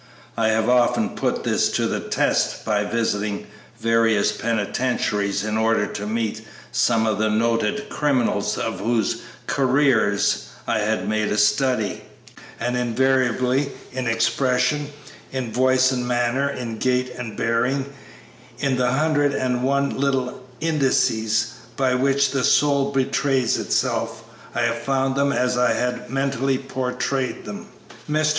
[0.35, 3.45] I have often put this to the test by visiting
[3.77, 10.79] various penitentiaries in order to meet some of the noted criminals of whose careers I
[10.79, 12.01] had made a study,
[12.59, 14.87] and invariably, in expression,
[15.31, 17.85] in voice and manner, in gait and bearing,
[18.57, 24.23] in the hundred and one little indices by which the soul betrays itself,
[24.55, 27.67] I have found them as I had mentally portrayed them."
[28.09, 28.29] Mr.